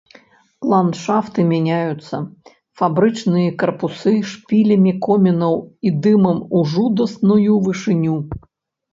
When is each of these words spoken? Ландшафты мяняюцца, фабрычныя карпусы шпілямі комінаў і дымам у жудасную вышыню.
Ландшафты 0.69 1.41
мяняюцца, 1.49 2.15
фабрычныя 2.79 3.49
карпусы 3.63 4.13
шпілямі 4.31 4.93
комінаў 5.07 5.55
і 5.89 5.91
дымам 6.07 6.39
у 6.61 6.63
жудасную 6.73 7.53
вышыню. 7.67 8.15